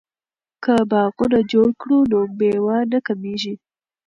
[0.63, 3.55] که باغونه جوړ کړو نو میوه نه کمیږي.